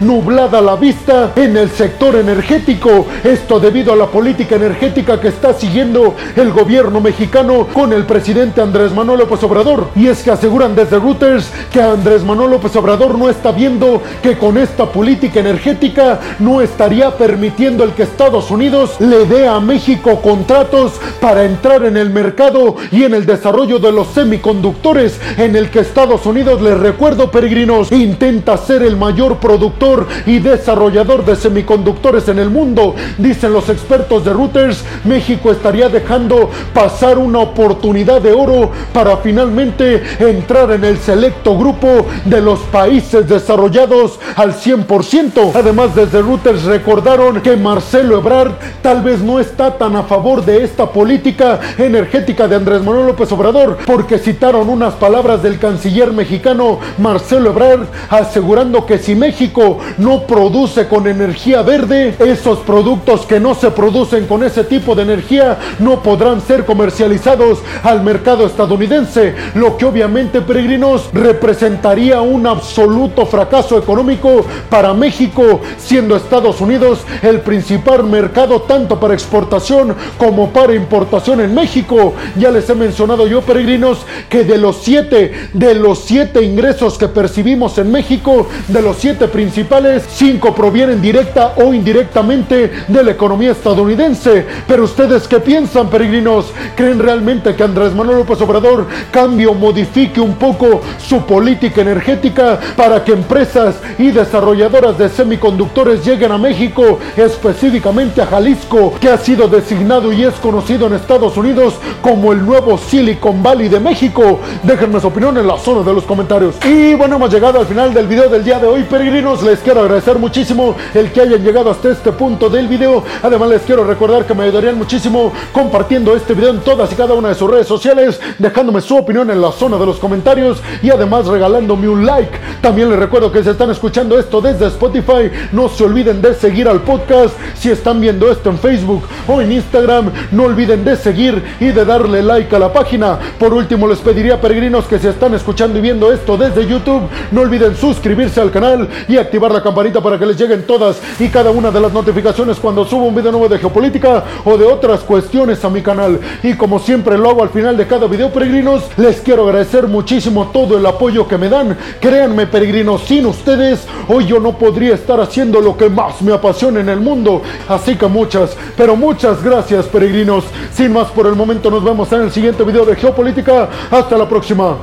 nublada 0.00 0.62
la 0.62 0.76
vista 0.76 1.32
en 1.36 1.56
el 1.58 1.70
sector 1.70 2.16
energético. 2.16 3.06
Esto 3.22 3.60
debido 3.60 3.92
a 3.92 3.96
la 3.96 4.06
política 4.06 4.56
energética 4.56 5.20
que 5.20 5.28
está 5.28 5.52
siguiendo 5.52 6.14
el 6.36 6.52
gobierno 6.52 7.00
mexicano 7.00 7.66
con 7.72 7.92
el 7.92 8.04
presidente 8.04 8.62
Andrés 8.62 8.92
Manuel 8.92 9.20
López 9.20 9.42
Obrador. 9.42 9.88
Y 9.94 10.06
es 10.06 10.22
que 10.22 10.30
aseguran 10.30 10.74
desde 10.74 10.98
Reuters 10.98 11.50
que 11.70 11.82
Andrés 11.82 12.24
Manuel 12.24 12.52
López 12.52 12.74
Obrador 12.76 13.18
no 13.18 13.28
está 13.28 13.52
viendo 13.52 14.02
que 14.22 14.38
con 14.38 14.56
esta 14.56 14.86
política 14.86 15.40
energética 15.40 16.18
no 16.38 16.62
estaría 16.62 17.10
permitiendo 17.18 17.84
el 17.84 17.92
que 17.92 18.04
Estados 18.04 18.50
Unidos 18.50 18.96
le 19.00 19.26
dé 19.26 19.46
a 19.46 19.60
México 19.60 20.22
contratos 20.22 20.94
para 21.20 21.44
entrar 21.44 21.84
en 21.84 21.98
el 21.98 22.08
mercado 22.08 22.76
y 22.90 23.04
en 23.04 23.12
el 23.12 23.26
desarrollo 23.26 23.78
de 23.78 23.92
los 23.92 24.08
semiconductores 24.08 25.20
en 25.36 25.56
el 25.56 25.70
que 25.70 25.80
Estados 25.80 26.24
Unidos, 26.24 26.62
les 26.62 26.78
recuerdo 26.78 27.30
peregrinos, 27.30 27.92
intenta 27.92 28.56
ser 28.56 28.82
el 28.82 28.96
mayor 28.96 29.25
productor 29.34 30.06
y 30.24 30.38
desarrollador 30.38 31.24
de 31.24 31.36
semiconductores 31.36 32.28
en 32.28 32.38
el 32.38 32.50
mundo. 32.50 32.94
Dicen 33.18 33.52
los 33.52 33.68
expertos 33.68 34.24
de 34.24 34.32
Reuters, 34.32 34.84
México 35.04 35.50
estaría 35.50 35.88
dejando 35.88 36.50
pasar 36.72 37.18
una 37.18 37.40
oportunidad 37.40 38.20
de 38.20 38.32
oro 38.32 38.70
para 38.92 39.16
finalmente 39.18 40.02
entrar 40.20 40.70
en 40.70 40.84
el 40.84 40.98
selecto 40.98 41.58
grupo 41.58 42.06
de 42.24 42.40
los 42.40 42.60
países 42.60 43.28
desarrollados 43.28 44.18
al 44.36 44.54
100%. 44.54 45.52
Además, 45.54 45.94
desde 45.94 46.22
Reuters 46.22 46.64
recordaron 46.64 47.40
que 47.40 47.56
Marcelo 47.56 48.18
Ebrard 48.18 48.52
tal 48.82 49.02
vez 49.02 49.20
no 49.20 49.40
está 49.40 49.76
tan 49.76 49.96
a 49.96 50.04
favor 50.04 50.44
de 50.44 50.62
esta 50.62 50.86
política 50.86 51.60
energética 51.78 52.46
de 52.46 52.56
Andrés 52.56 52.82
Manuel 52.82 53.06
López 53.06 53.30
Obrador, 53.32 53.78
porque 53.86 54.18
citaron 54.18 54.68
unas 54.68 54.94
palabras 54.94 55.42
del 55.42 55.58
canciller 55.58 56.12
mexicano 56.12 56.78
Marcelo 56.98 57.50
Ebrard 57.50 57.86
asegurando 58.08 58.86
que 58.86 58.98
si 58.98 59.14
México 59.18 59.78
no 59.98 60.22
produce 60.22 60.86
con 60.86 61.06
energía 61.06 61.62
verde, 61.62 62.14
esos 62.18 62.58
productos 62.60 63.26
que 63.26 63.40
no 63.40 63.54
se 63.54 63.70
producen 63.70 64.26
con 64.26 64.42
ese 64.42 64.64
tipo 64.64 64.94
de 64.94 65.02
energía 65.02 65.58
no 65.78 66.02
podrán 66.02 66.40
ser 66.40 66.64
comercializados 66.64 67.60
al 67.82 68.02
mercado 68.02 68.46
estadounidense, 68.46 69.34
lo 69.54 69.76
que 69.76 69.84
obviamente 69.84 70.40
peregrinos 70.40 71.10
representaría 71.12 72.20
un 72.20 72.46
absoluto 72.46 73.26
fracaso 73.26 73.78
económico 73.78 74.44
para 74.70 74.94
México, 74.94 75.60
siendo 75.78 76.16
Estados 76.16 76.60
Unidos 76.60 77.00
el 77.22 77.40
principal 77.40 78.04
mercado 78.04 78.62
tanto 78.62 78.98
para 78.98 79.14
exportación 79.14 79.94
como 80.18 80.50
para 80.50 80.74
importación 80.74 81.40
en 81.40 81.54
México. 81.54 82.14
Ya 82.36 82.50
les 82.50 82.68
he 82.68 82.74
mencionado 82.74 83.26
yo, 83.26 83.42
peregrinos, 83.42 83.98
que 84.28 84.44
de 84.44 84.58
los 84.58 84.78
siete, 84.82 85.32
de 85.52 85.74
los 85.74 86.00
siete 86.00 86.42
ingresos 86.42 86.98
que 86.98 87.08
percibimos 87.08 87.78
en 87.78 87.90
México, 87.90 88.48
de 88.68 88.82
los 88.82 88.98
siete 89.06 89.28
principales, 89.28 90.02
cinco 90.08 90.52
provienen 90.52 91.00
directa 91.00 91.52
o 91.58 91.72
indirectamente 91.72 92.72
de 92.88 93.04
la 93.04 93.12
economía 93.12 93.52
estadounidense. 93.52 94.44
Pero 94.66 94.82
ustedes 94.82 95.28
qué 95.28 95.38
piensan, 95.38 95.88
peregrinos? 95.88 96.46
¿Creen 96.74 96.98
realmente 96.98 97.54
que 97.54 97.62
Andrés 97.62 97.94
Manuel 97.94 98.18
López 98.18 98.40
Obrador 98.40 98.88
cambie 99.12 99.46
o 99.46 99.54
modifique 99.54 100.20
un 100.20 100.34
poco 100.34 100.80
su 100.98 101.24
política 101.24 101.82
energética 101.82 102.58
para 102.74 103.04
que 103.04 103.12
empresas 103.12 103.76
y 103.96 104.10
desarrolladoras 104.10 104.98
de 104.98 105.08
semiconductores 105.08 106.04
lleguen 106.04 106.32
a 106.32 106.38
México, 106.38 106.98
específicamente 107.16 108.20
a 108.20 108.26
Jalisco, 108.26 108.94
que 109.00 109.08
ha 109.08 109.18
sido 109.18 109.46
designado 109.46 110.12
y 110.12 110.24
es 110.24 110.34
conocido 110.34 110.88
en 110.88 110.94
Estados 110.94 111.36
Unidos 111.36 111.74
como 112.02 112.32
el 112.32 112.44
nuevo 112.44 112.76
Silicon 112.76 113.40
Valley 113.40 113.68
de 113.68 113.78
México? 113.78 114.40
Déjenme 114.64 114.98
su 114.98 115.06
opinión 115.06 115.38
en 115.38 115.46
la 115.46 115.58
zona 115.58 115.88
de 115.88 115.94
los 115.94 116.02
comentarios. 116.02 116.56
Y 116.64 116.94
bueno, 116.94 117.14
hemos 117.14 117.32
llegado 117.32 117.60
al 117.60 117.66
final 117.66 117.94
del 117.94 118.08
video 118.08 118.28
del 118.28 118.42
día 118.42 118.58
de 118.58 118.66
hoy, 118.66 118.82
peregrinos. 118.96 119.42
Les 119.42 119.58
quiero 119.58 119.82
agradecer 119.82 120.18
muchísimo 120.18 120.74
el 120.94 121.12
que 121.12 121.20
hayan 121.20 121.44
llegado 121.44 121.70
hasta 121.70 121.90
este 121.90 122.12
punto 122.12 122.48
del 122.48 122.66
video. 122.66 123.04
Además, 123.22 123.50
les 123.50 123.60
quiero 123.60 123.84
recordar 123.84 124.24
que 124.24 124.32
me 124.32 124.44
ayudarían 124.44 124.78
muchísimo 124.78 125.34
compartiendo 125.52 126.16
este 126.16 126.32
video 126.32 126.48
en 126.48 126.60
todas 126.60 126.90
y 126.92 126.94
cada 126.94 127.12
una 127.12 127.28
de 127.28 127.34
sus 127.34 127.50
redes 127.50 127.66
sociales, 127.66 128.18
dejándome 128.38 128.80
su 128.80 128.96
opinión 128.96 129.30
en 129.30 129.42
la 129.42 129.52
zona 129.52 129.76
de 129.76 129.84
los 129.84 129.98
comentarios 129.98 130.62
y 130.82 130.88
además 130.88 131.26
regalándome 131.26 131.88
un 131.88 132.06
like. 132.06 132.38
También 132.62 132.88
les 132.88 132.98
recuerdo 132.98 133.30
que 133.30 133.42
si 133.42 133.50
están 133.50 133.70
escuchando 133.70 134.18
esto 134.18 134.40
desde 134.40 134.68
Spotify, 134.68 135.30
no 135.52 135.68
se 135.68 135.84
olviden 135.84 136.22
de 136.22 136.32
seguir 136.32 136.66
al 136.66 136.80
podcast. 136.80 137.34
Si 137.54 137.70
están 137.70 138.00
viendo 138.00 138.32
esto 138.32 138.48
en 138.48 138.58
Facebook 138.58 139.04
o 139.28 139.42
en 139.42 139.52
Instagram, 139.52 140.10
no 140.32 140.44
olviden 140.44 140.84
de 140.84 140.96
seguir 140.96 141.44
y 141.60 141.66
de 141.66 141.84
darle 141.84 142.22
like 142.22 142.56
a 142.56 142.58
la 142.58 142.72
página. 142.72 143.18
Por 143.38 143.52
último, 143.52 143.86
les 143.86 143.98
pediría 143.98 144.40
peregrinos 144.40 144.86
que 144.86 144.98
si 144.98 145.06
están 145.06 145.34
escuchando 145.34 145.78
y 145.78 145.82
viendo 145.82 146.10
esto 146.10 146.38
desde 146.38 146.66
YouTube, 146.66 147.02
no 147.30 147.42
olviden 147.42 147.76
suscribirse 147.76 148.40
al 148.40 148.50
canal 148.50 148.85
y 149.08 149.16
activar 149.16 149.50
la 149.50 149.62
campanita 149.62 150.00
para 150.00 150.18
que 150.18 150.26
les 150.26 150.36
lleguen 150.36 150.66
todas 150.66 151.00
y 151.18 151.28
cada 151.28 151.50
una 151.50 151.70
de 151.70 151.80
las 151.80 151.92
notificaciones 151.92 152.58
cuando 152.58 152.84
subo 152.84 153.06
un 153.06 153.14
video 153.14 153.32
nuevo 153.32 153.48
de 153.48 153.58
geopolítica 153.58 154.24
o 154.44 154.56
de 154.56 154.64
otras 154.64 155.00
cuestiones 155.00 155.64
a 155.64 155.70
mi 155.70 155.82
canal. 155.82 156.20
Y 156.42 156.54
como 156.54 156.78
siempre 156.78 157.18
lo 157.18 157.30
hago 157.30 157.42
al 157.42 157.50
final 157.50 157.76
de 157.76 157.86
cada 157.86 158.06
video, 158.06 158.30
peregrinos, 158.30 158.84
les 158.96 159.20
quiero 159.20 159.44
agradecer 159.44 159.86
muchísimo 159.86 160.50
todo 160.52 160.76
el 160.78 160.86
apoyo 160.86 161.26
que 161.26 161.38
me 161.38 161.48
dan. 161.48 161.76
Créanme, 162.00 162.46
peregrinos, 162.46 163.02
sin 163.02 163.26
ustedes 163.26 163.86
hoy 164.08 164.26
yo 164.26 164.40
no 164.40 164.56
podría 164.58 164.94
estar 164.94 165.20
haciendo 165.20 165.60
lo 165.60 165.76
que 165.76 165.88
más 165.88 166.22
me 166.22 166.32
apasiona 166.32 166.80
en 166.80 166.88
el 166.88 167.00
mundo. 167.00 167.42
Así 167.68 167.96
que 167.96 168.06
muchas, 168.06 168.56
pero 168.76 168.96
muchas 168.96 169.42
gracias, 169.42 169.86
peregrinos. 169.86 170.44
Sin 170.72 170.92
más 170.92 171.08
por 171.08 171.26
el 171.26 171.34
momento, 171.34 171.70
nos 171.70 171.82
vemos 171.82 172.10
en 172.12 172.22
el 172.22 172.32
siguiente 172.32 172.64
video 172.64 172.84
de 172.84 172.96
geopolítica. 172.96 173.68
Hasta 173.90 174.16
la 174.16 174.28
próxima. 174.28 174.76